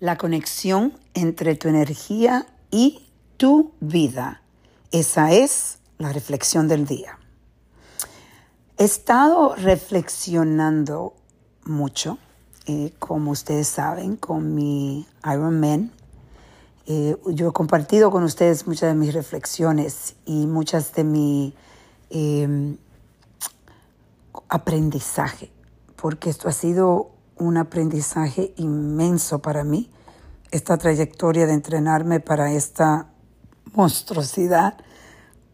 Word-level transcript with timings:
la 0.00 0.16
conexión 0.16 0.94
entre 1.14 1.54
tu 1.54 1.68
energía 1.68 2.46
y 2.70 3.06
tu 3.36 3.72
vida. 3.80 4.42
Esa 4.90 5.32
es 5.32 5.78
la 5.98 6.12
reflexión 6.12 6.66
del 6.66 6.86
día. 6.86 7.18
He 8.78 8.84
estado 8.84 9.54
reflexionando 9.56 11.12
mucho, 11.64 12.18
eh, 12.66 12.92
como 12.98 13.30
ustedes 13.30 13.68
saben, 13.68 14.16
con 14.16 14.54
mi 14.54 15.06
Iron 15.24 15.60
Man. 15.60 15.92
Eh, 16.86 17.16
yo 17.26 17.50
he 17.50 17.52
compartido 17.52 18.10
con 18.10 18.24
ustedes 18.24 18.66
muchas 18.66 18.88
de 18.88 18.94
mis 18.94 19.12
reflexiones 19.12 20.14
y 20.24 20.46
muchas 20.46 20.94
de 20.94 21.04
mi 21.04 21.54
em, 22.08 22.78
aprendizaje, 24.48 25.52
porque 25.96 26.30
esto 26.30 26.48
ha 26.48 26.52
sido 26.52 27.10
un 27.40 27.56
aprendizaje 27.56 28.54
inmenso 28.56 29.40
para 29.40 29.64
mí, 29.64 29.90
esta 30.50 30.76
trayectoria 30.76 31.46
de 31.46 31.54
entrenarme 31.54 32.20
para 32.20 32.52
esta 32.52 33.08
monstruosidad 33.72 34.76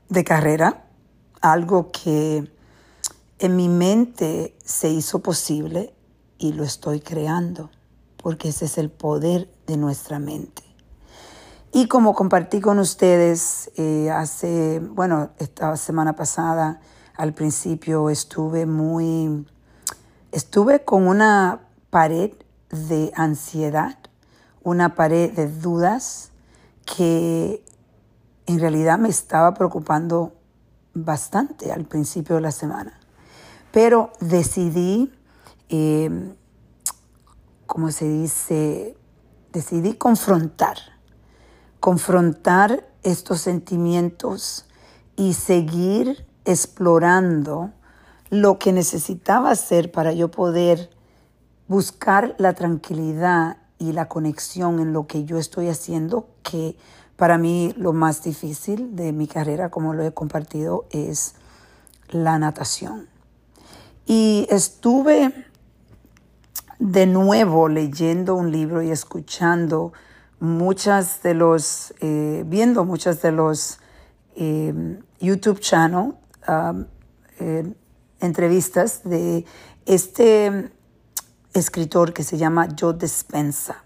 de 0.09 0.25
carrera, 0.25 0.85
algo 1.41 1.91
que 1.93 2.51
en 3.39 3.57
mi 3.57 3.69
mente 3.69 4.57
se 4.65 4.89
hizo 4.89 5.21
posible 5.21 5.95
y 6.39 6.53
lo 6.53 6.65
estoy 6.65 7.01
creando, 7.01 7.71
porque 8.23 8.49
ese 8.49 8.65
es 8.65 8.79
el 8.79 8.91
poder 8.91 9.51
de 9.67 9.77
nuestra 9.77 10.19
mente. 10.19 10.63
Y 11.73 11.89
como 11.89 12.15
compartí 12.15 12.61
con 12.61 12.79
ustedes 12.79 13.71
eh, 13.77 14.11
hace, 14.11 14.81
bueno, 14.81 15.31
esta 15.39 15.77
semana 15.77 16.15
pasada, 16.15 16.81
al 17.17 17.35
principio 17.35 18.09
estuve 18.09 18.65
muy, 18.65 19.47
estuve 20.33 20.85
con 20.85 21.07
una 21.07 21.66
pared 21.91 22.33
de 22.71 23.13
ansiedad, 23.15 23.99
una 24.63 24.95
pared 24.95 25.33
de 25.33 25.49
dudas 25.49 26.33
que 26.85 27.65
en 28.47 28.61
realidad 28.61 28.99
me 28.99 29.09
estaba 29.09 29.55
preocupando 29.55 30.33
bastante 30.95 31.73
al 31.73 31.85
principio 31.85 32.37
de 32.37 32.43
la 32.43 32.53
semana. 32.53 32.99
Pero 33.73 34.11
decidí, 34.21 35.13
eh, 35.69 36.35
como 37.67 37.91
se 37.91 38.09
dice, 38.09 38.97
decidí 39.53 39.95
confrontar, 39.95 40.77
confrontar 41.81 42.89
estos 43.03 43.41
sentimientos 43.41 44.67
y 45.17 45.35
seguir 45.35 46.27
explorando 46.45 47.73
lo 48.31 48.59
que 48.59 48.73
necesitaba 48.73 49.51
hacer 49.51 49.93
para 49.93 50.13
yo 50.13 50.31
poder 50.31 50.91
buscar 51.69 52.35
la 52.39 52.55
tranquilidad 52.55 53.59
y 53.79 53.93
la 53.93 54.09
conexión 54.09 54.81
en 54.81 54.93
lo 54.93 55.07
que 55.07 55.25
yo 55.25 55.39
estoy 55.39 55.69
haciendo, 55.69 56.29
que 56.43 56.77
para 57.17 57.39
mí 57.39 57.75
lo 57.77 57.93
más 57.93 58.23
difícil 58.23 58.97
de 58.97 59.13
mi 59.13 59.27
carrera, 59.27 59.71
como 59.71 59.95
lo 59.95 60.05
he 60.05 60.13
compartido, 60.13 60.87
es 60.91 61.35
la 62.09 62.39
natación. 62.39 63.09
Y 64.07 64.47
estuve 64.51 65.33
de 66.79 67.07
nuevo 67.07 67.69
leyendo 67.69 68.35
un 68.35 68.53
libro 68.53 68.83
y 68.83 68.91
escuchando 68.91 69.93
muchas 70.39 71.23
de 71.23 71.35
los, 71.35 71.95
eh, 72.01 72.45
viendo 72.47 72.85
muchas 72.85 73.23
de 73.23 73.33
los 73.33 73.79
eh, 74.37 75.01
YouTube 75.19 75.61
channel, 75.61 76.15
eh, 77.41 77.73
entrevistas 78.21 79.03
de 79.05 79.45
este 79.87 80.71
escritor 81.59 82.13
que 82.13 82.23
se 82.23 82.39
llama 82.39 82.69
Joe 82.79 82.95
Despensa. 82.95 83.85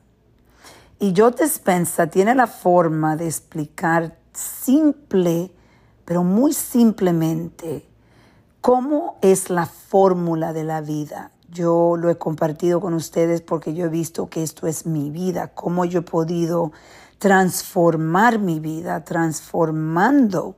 Y 0.98 1.14
Joe 1.16 1.30
Despensa 1.30 2.08
tiene 2.08 2.34
la 2.34 2.46
forma 2.46 3.16
de 3.16 3.26
explicar 3.26 4.18
simple, 4.32 5.52
pero 6.04 6.24
muy 6.24 6.52
simplemente, 6.52 7.88
cómo 8.60 9.18
es 9.22 9.50
la 9.50 9.66
fórmula 9.66 10.52
de 10.52 10.64
la 10.64 10.80
vida. 10.80 11.32
Yo 11.48 11.96
lo 11.96 12.10
he 12.10 12.18
compartido 12.18 12.80
con 12.80 12.94
ustedes 12.94 13.40
porque 13.40 13.74
yo 13.74 13.86
he 13.86 13.88
visto 13.88 14.28
que 14.28 14.42
esto 14.42 14.66
es 14.66 14.86
mi 14.86 15.10
vida, 15.10 15.48
cómo 15.48 15.84
yo 15.84 16.00
he 16.00 16.02
podido 16.02 16.72
transformar 17.18 18.38
mi 18.38 18.60
vida, 18.60 19.04
transformando 19.04 20.54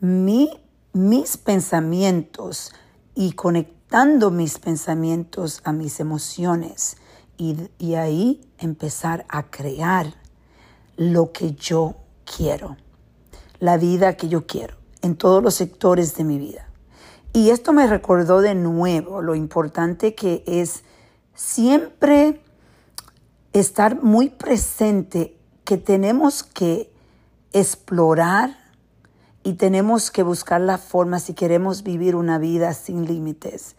mis 0.00 1.36
pensamientos 1.36 2.72
y 3.14 3.32
conectando 3.32 3.83
dando 3.94 4.32
mis 4.32 4.58
pensamientos 4.58 5.60
a 5.62 5.72
mis 5.72 6.00
emociones 6.00 6.96
y, 7.36 7.94
ahí 7.94 8.40
empezar 8.58 9.24
a 9.28 9.44
crear 9.52 10.14
lo 10.96 11.30
que 11.30 11.52
yo 11.52 11.94
quiero, 12.24 12.76
la 13.60 13.76
vida 13.76 14.16
que 14.16 14.26
yo 14.28 14.48
quiero 14.48 14.74
en 15.00 15.14
todos 15.14 15.44
los 15.44 15.54
sectores 15.54 16.16
de 16.16 16.24
mi 16.24 16.38
vida. 16.38 16.68
Y 17.32 17.50
esto 17.50 17.72
me 17.72 17.86
recordó 17.86 18.40
de 18.40 18.56
nuevo 18.56 19.22
lo 19.22 19.36
importante 19.36 20.16
que 20.16 20.42
es 20.44 20.82
siempre 21.36 22.42
estar 23.52 24.02
muy 24.02 24.28
presente, 24.28 25.38
que 25.62 25.76
tenemos 25.76 26.42
que 26.42 26.92
explorar 27.52 28.56
y 29.44 29.52
tenemos 29.52 30.10
que 30.10 30.22
buscar 30.22 30.60
la 30.62 30.78
forma 30.78 31.20
si 31.20 31.34
queremos 31.34 31.82
vivir 31.82 32.16
una 32.16 32.38
vida 32.38 32.72
sin 32.72 33.04
límites 33.04 33.76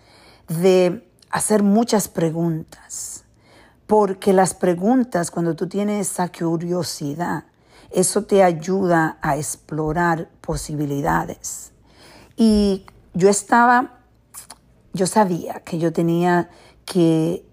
de 0.48 1.10
hacer 1.32 1.64
muchas 1.64 2.08
preguntas, 2.08 3.26
porque 3.88 4.32
las 4.32 4.54
preguntas, 4.54 5.32
cuando 5.32 5.56
tú 5.56 5.68
tienes 5.68 6.12
esa 6.12 6.32
curiosidad, 6.32 7.46
eso 7.90 8.26
te 8.26 8.44
ayuda 8.44 9.18
a 9.22 9.38
explorar 9.38 10.30
posibilidades. 10.42 11.72
Y 12.38 12.86
yo 13.14 13.30
estaba, 13.30 14.00
yo 14.94 15.08
sabía 15.08 15.62
que 15.62 15.80
yo 15.80 15.92
tenía 15.92 16.50
que 16.86 17.44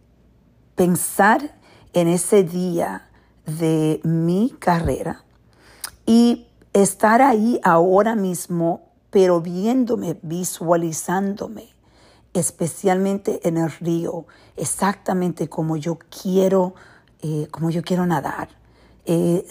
pensar 0.74 1.56
en 1.94 2.08
ese 2.08 2.44
día 2.44 3.08
de 3.46 4.00
mi 4.04 4.54
carrera 4.58 5.24
y 6.04 6.46
estar 6.72 7.22
ahí 7.22 7.60
ahora 7.62 8.15
mismo, 8.15 8.93
pero 9.10 9.41
viéndome, 9.41 10.19
visualizándome 10.22 11.72
especialmente 12.34 13.47
en 13.47 13.59
el 13.59 13.71
río, 13.71 14.27
exactamente 14.56 15.49
como 15.49 15.77
yo 15.77 15.99
quiero, 16.22 16.75
eh, 17.21 17.49
como 17.50 17.71
yo 17.71 17.83
quiero 17.83 18.06
nadar. 18.06 18.49
Eh, 19.05 19.47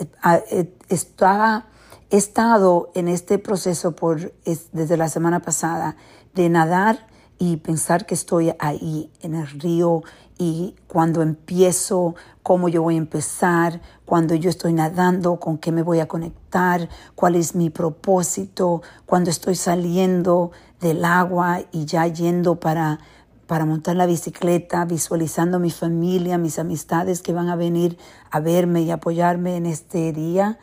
eh, 0.49 0.77
he 0.89 2.17
estado 2.17 2.91
en 2.95 3.07
este 3.07 3.37
proceso 3.37 3.95
por, 3.95 4.33
desde 4.71 4.97
la 4.97 5.09
semana 5.09 5.41
pasada 5.41 5.95
de 6.33 6.49
nadar 6.49 7.07
y 7.41 7.57
pensar 7.57 8.05
que 8.05 8.13
estoy 8.13 8.53
ahí 8.59 9.09
en 9.23 9.33
el 9.33 9.47
río 9.47 10.03
y 10.37 10.75
cuando 10.85 11.23
empiezo, 11.23 12.13
cómo 12.43 12.69
yo 12.69 12.83
voy 12.83 12.93
a 12.93 12.97
empezar, 12.99 13.81
cuando 14.05 14.35
yo 14.35 14.51
estoy 14.51 14.73
nadando, 14.73 15.39
con 15.39 15.57
qué 15.57 15.71
me 15.71 15.81
voy 15.81 16.01
a 16.01 16.07
conectar, 16.07 16.87
cuál 17.15 17.35
es 17.35 17.55
mi 17.55 17.71
propósito, 17.71 18.83
cuando 19.07 19.31
estoy 19.31 19.55
saliendo 19.55 20.51
del 20.79 21.03
agua 21.03 21.61
y 21.71 21.85
ya 21.85 22.05
yendo 22.05 22.59
para, 22.59 22.99
para 23.47 23.65
montar 23.65 23.95
la 23.95 24.05
bicicleta, 24.05 24.85
visualizando 24.85 25.57
mi 25.57 25.71
familia, 25.71 26.37
mis 26.37 26.59
amistades 26.59 27.23
que 27.23 27.33
van 27.33 27.49
a 27.49 27.55
venir 27.55 27.97
a 28.29 28.39
verme 28.39 28.83
y 28.83 28.91
apoyarme 28.91 29.55
en 29.55 29.65
este 29.65 30.13
día. 30.13 30.59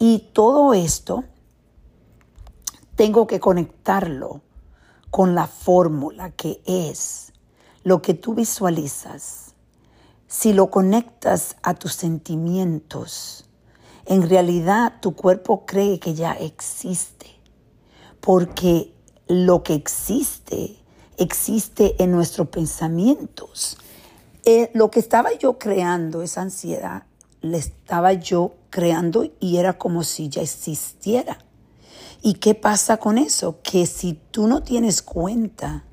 Y 0.00 0.30
todo 0.32 0.74
esto 0.74 1.22
tengo 2.96 3.28
que 3.28 3.38
conectarlo 3.38 4.40
con 5.16 5.34
la 5.34 5.46
fórmula 5.46 6.32
que 6.32 6.60
es 6.66 7.32
lo 7.84 8.02
que 8.02 8.12
tú 8.12 8.34
visualizas. 8.34 9.54
Si 10.26 10.52
lo 10.52 10.70
conectas 10.70 11.56
a 11.62 11.72
tus 11.72 11.94
sentimientos, 11.94 13.46
en 14.04 14.28
realidad 14.28 15.00
tu 15.00 15.14
cuerpo 15.14 15.64
cree 15.64 15.98
que 16.00 16.12
ya 16.12 16.32
existe, 16.32 17.30
porque 18.20 18.92
lo 19.26 19.62
que 19.62 19.72
existe, 19.72 20.76
existe 21.16 21.96
en 21.96 22.10
nuestros 22.10 22.48
pensamientos. 22.48 23.78
Eh, 24.44 24.70
lo 24.74 24.90
que 24.90 25.00
estaba 25.00 25.32
yo 25.32 25.56
creando, 25.56 26.20
esa 26.20 26.42
ansiedad, 26.42 27.04
le 27.40 27.56
estaba 27.56 28.12
yo 28.12 28.52
creando 28.68 29.24
y 29.40 29.56
era 29.56 29.78
como 29.78 30.04
si 30.04 30.28
ya 30.28 30.42
existiera. 30.42 31.38
¿Y 32.26 32.34
qué 32.34 32.56
pasa 32.56 32.96
con 32.96 33.18
eso? 33.18 33.60
Que 33.62 33.86
si 33.86 34.14
tú 34.32 34.48
no 34.48 34.64
tienes 34.64 35.00
cuenta, 35.00 35.84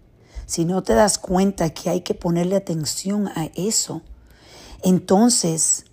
si 0.48 0.66
no 0.66 0.82
te 0.82 0.96
das 0.96 1.20
cuenta 1.20 1.70
que 1.76 1.92
hay 1.92 2.02
que 2.02 2.16
ponerle 2.16 2.56
atención 2.56 3.28
a 3.28 3.52
eso, 3.54 4.02
entonces 4.82 5.86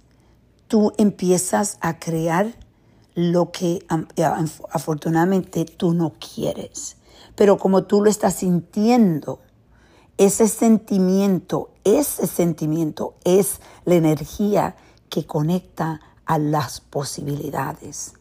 tú 0.66 0.94
empiezas 0.96 1.76
a 1.82 1.98
crear 1.98 2.54
lo 3.14 3.52
que 3.52 3.84
afortunadamente 4.70 5.66
tú 5.66 5.92
no 5.92 6.14
quieres. 6.14 6.96
Pero 7.36 7.58
como 7.58 7.84
tú 7.84 8.02
lo 8.02 8.08
estás 8.08 8.36
sintiendo, 8.36 9.40
ese 10.16 10.48
sentimiento, 10.48 11.68
ese 11.84 12.26
sentimiento 12.26 13.14
es 13.24 13.60
la 13.84 13.96
energía 13.96 14.74
que 15.10 15.26
conecta 15.26 16.00
a 16.24 16.38
las 16.38 16.80
posibilidades. 16.80 18.14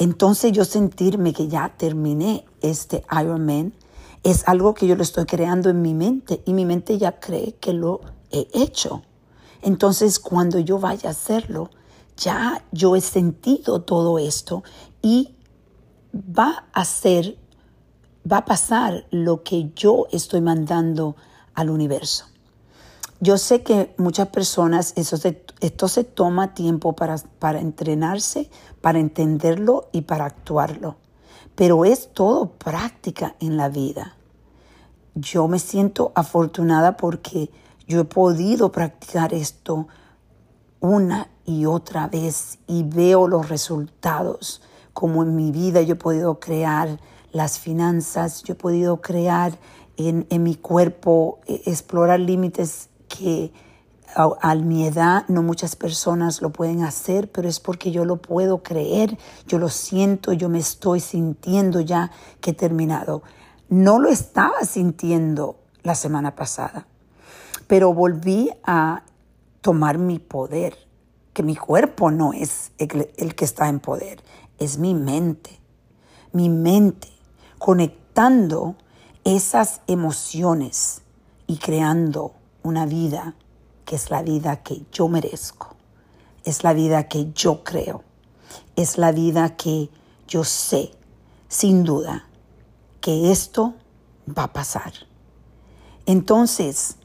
Entonces 0.00 0.52
yo 0.52 0.64
sentirme 0.64 1.34
que 1.34 1.46
ya 1.46 1.74
terminé 1.76 2.46
este 2.62 3.04
Ironman 3.12 3.74
es 4.22 4.48
algo 4.48 4.72
que 4.72 4.86
yo 4.86 4.96
lo 4.96 5.02
estoy 5.02 5.26
creando 5.26 5.68
en 5.68 5.82
mi 5.82 5.92
mente 5.92 6.42
y 6.46 6.54
mi 6.54 6.64
mente 6.64 6.96
ya 6.96 7.20
cree 7.20 7.56
que 7.60 7.74
lo 7.74 8.00
he 8.30 8.48
hecho. 8.54 9.02
Entonces 9.60 10.18
cuando 10.18 10.58
yo 10.58 10.78
vaya 10.78 11.10
a 11.10 11.12
hacerlo, 11.12 11.68
ya 12.16 12.64
yo 12.72 12.96
he 12.96 13.02
sentido 13.02 13.82
todo 13.82 14.18
esto 14.18 14.64
y 15.02 15.34
va 16.14 16.64
a 16.72 16.86
ser, 16.86 17.36
va 18.30 18.38
a 18.38 18.44
pasar 18.46 19.06
lo 19.10 19.42
que 19.42 19.70
yo 19.76 20.06
estoy 20.12 20.40
mandando 20.40 21.14
al 21.52 21.68
universo. 21.68 22.24
Yo 23.22 23.36
sé 23.36 23.62
que 23.62 23.94
muchas 23.98 24.28
personas, 24.28 24.94
eso 24.96 25.16
esto 25.60 25.88
se 25.88 26.04
toma 26.04 26.54
tiempo 26.54 26.94
para, 26.94 27.16
para 27.38 27.60
entrenarse, 27.60 28.50
para 28.80 28.98
entenderlo 28.98 29.90
y 29.92 30.02
para 30.02 30.24
actuarlo, 30.24 30.96
pero 31.54 31.84
es 31.84 32.14
todo 32.14 32.52
práctica 32.52 33.36
en 33.38 33.58
la 33.58 33.68
vida. 33.68 34.16
Yo 35.14 35.48
me 35.48 35.58
siento 35.58 36.12
afortunada 36.14 36.96
porque 36.96 37.50
yo 37.86 38.00
he 38.00 38.04
podido 38.04 38.72
practicar 38.72 39.34
esto 39.34 39.86
una 40.80 41.28
y 41.44 41.66
otra 41.66 42.06
vez 42.06 42.58
y 42.66 42.84
veo 42.84 43.28
los 43.28 43.50
resultados, 43.50 44.62
como 44.94 45.22
en 45.22 45.36
mi 45.36 45.52
vida 45.52 45.82
yo 45.82 45.92
he 45.92 45.98
podido 45.98 46.40
crear 46.40 46.98
las 47.32 47.58
finanzas, 47.58 48.42
yo 48.44 48.54
he 48.54 48.56
podido 48.56 49.02
crear 49.02 49.58
en, 49.96 50.26
mi 50.42 50.54
cuerpo, 50.54 51.40
e, 51.46 51.62
explorar 51.66 52.20
límites 52.20 52.89
que 53.10 53.52
a, 54.14 54.54
mi 54.54 54.86
edad 54.86 55.24
no 55.28 55.42
muchas 55.42 55.76
personas 55.76 56.40
lo 56.42 56.50
pueden 56.50 56.82
hacer, 56.82 57.30
pero 57.30 57.48
es 57.48 57.60
porque 57.60 57.90
yo 57.90 58.04
lo 58.04 58.16
puedo 58.16 58.62
creer, 58.62 59.18
yo 59.46 59.58
lo 59.58 59.68
siento, 59.68 60.32
yo 60.32 60.48
me 60.48 60.58
estoy 60.58 61.00
sintiendo 61.00 61.80
ya 61.80 62.10
que 62.40 62.50
he 62.50 62.54
terminado. 62.54 63.22
No 63.68 63.98
lo 63.98 64.08
estaba 64.08 64.60
sintiendo 64.62 65.60
la 65.82 65.94
semana 65.94 66.34
pasada, 66.34 66.86
pero 67.66 67.94
volví 67.94 68.50
a 68.64 69.04
tomar 69.60 69.98
mi 69.98 70.18
poder, 70.18 70.76
que 71.32 71.42
mi 71.42 71.54
cuerpo 71.56 72.10
no 72.10 72.32
es 72.32 72.72
el, 72.78 73.34
que 73.34 73.44
está 73.44 73.68
en 73.68 73.80
poder, 73.80 74.22
es 74.58 74.78
mi 74.78 74.94
mente, 74.94 75.60
mi 76.32 76.48
mente 76.48 77.08
conectando 77.58 78.76
esas 79.22 79.82
emociones 79.86 81.02
y 81.46 81.58
creando 81.58 82.32
una 82.62 82.86
vida 82.86 83.34
que 83.84 83.96
es 83.96 84.10
la 84.10 84.22
vida 84.22 84.62
que 84.62 84.82
yo 84.92 85.08
merezco, 85.08 85.74
es 86.44 86.64
la 86.64 86.72
vida 86.72 87.08
que 87.08 87.32
yo 87.32 87.64
creo, 87.64 88.04
es 88.76 88.98
la 88.98 89.12
vida 89.12 89.56
que 89.56 89.90
yo 90.28 90.44
sé, 90.44 90.92
sin 91.48 91.84
duda, 91.84 92.28
que 93.00 93.32
esto 93.32 93.74
va 94.26 94.44
a 94.44 94.52
pasar. 94.52 94.92
Entonces, 96.06 96.96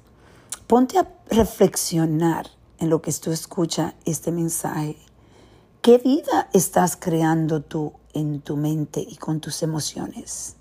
ponte 0.68 1.00
a 1.00 1.08
reflexionar 1.30 2.50
en 2.80 2.90
lo 2.90 3.02
que 3.02 3.12
tú 3.14 3.32
escuchas 3.32 3.94
este 4.06 4.32
mensaje. 4.32 4.98
¿Qué 5.82 5.98
vida 5.98 6.50
estás 6.54 6.96
creando 6.96 7.62
tú 7.62 7.94
en 8.14 8.42
tu 8.42 8.58
mente 8.58 9.00
y 9.00 9.18
con 9.18 9.40
tus 9.40 9.64
emociones? 9.64 10.56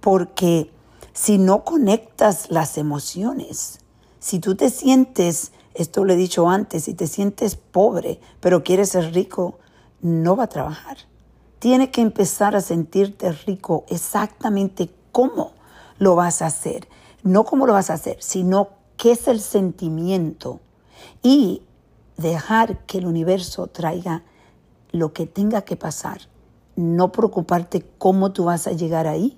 Porque 0.00 0.70
si 1.12 1.38
no 1.38 1.64
conectas 1.64 2.50
las 2.50 2.76
emociones, 2.76 3.78
si 4.24 4.38
tú 4.38 4.54
te 4.54 4.70
sientes, 4.70 5.52
esto 5.74 6.02
lo 6.02 6.14
he 6.14 6.16
dicho 6.16 6.48
antes, 6.48 6.84
si 6.84 6.94
te 6.94 7.06
sientes 7.06 7.56
pobre 7.56 8.20
pero 8.40 8.64
quieres 8.64 8.88
ser 8.88 9.12
rico, 9.12 9.58
no 10.00 10.34
va 10.34 10.44
a 10.44 10.48
trabajar. 10.48 10.96
Tienes 11.58 11.90
que 11.90 12.00
empezar 12.00 12.56
a 12.56 12.62
sentirte 12.62 13.32
rico 13.32 13.84
exactamente 13.88 14.88
cómo 15.12 15.52
lo 15.98 16.14
vas 16.16 16.40
a 16.40 16.46
hacer. 16.46 16.88
No 17.22 17.44
cómo 17.44 17.66
lo 17.66 17.74
vas 17.74 17.90
a 17.90 17.94
hacer, 17.94 18.16
sino 18.20 18.70
qué 18.96 19.12
es 19.12 19.28
el 19.28 19.40
sentimiento 19.40 20.60
y 21.22 21.60
dejar 22.16 22.78
que 22.86 22.96
el 22.96 23.06
universo 23.06 23.66
traiga 23.66 24.22
lo 24.90 25.12
que 25.12 25.26
tenga 25.26 25.66
que 25.66 25.76
pasar. 25.76 26.22
No 26.76 27.12
preocuparte 27.12 27.84
cómo 27.98 28.32
tú 28.32 28.44
vas 28.44 28.68
a 28.68 28.72
llegar 28.72 29.06
ahí, 29.06 29.36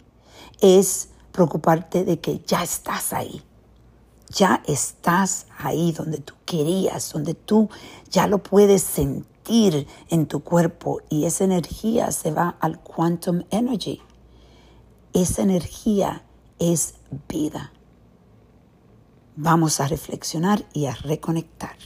es 0.61 1.09
preocuparte 1.33 2.05
de 2.05 2.21
que 2.21 2.41
ya 2.47 2.63
estás 2.63 3.13
ahí. 3.13 3.43
Ya 4.29 4.63
estás 4.67 5.47
ahí 5.59 5.93
donde 5.93 6.19
tú 6.19 6.35
querías, 6.45 7.13
donde 7.13 7.35
tú 7.35 7.71
ya 8.11 8.27
lo 8.27 8.43
puedes 8.43 8.83
sentir 8.83 9.87
en 10.09 10.27
tu 10.27 10.41
cuerpo 10.41 11.01
y 11.09 11.25
esa 11.25 11.45
energía 11.45 12.11
se 12.11 12.33
va 12.33 12.57
al 12.61 12.81
quantum 12.81 13.45
energy. 13.51 14.03
Esa 15.13 15.43
energía 15.43 16.25
es 16.59 16.95
vida. 17.29 17.73
Vamos 19.37 19.81
a 19.81 19.87
reflexionar 19.87 20.65
y 20.73 20.87
a 20.87 20.95
reconectar. 20.95 21.77